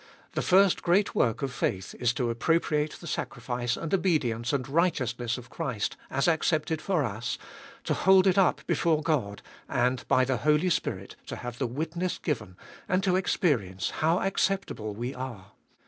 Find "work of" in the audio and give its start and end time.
1.13-1.53